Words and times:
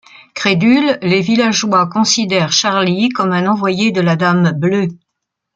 Crédules, 0.33 0.97
les 1.03 1.21
villageois 1.21 1.85
considèrent 1.87 2.51
Charlie 2.51 3.09
comme 3.09 3.33
un 3.33 3.45
envoyé 3.45 3.91
de 3.91 4.01
la 4.01 4.15
Dame 4.15 4.51
Bleue. 4.57 4.87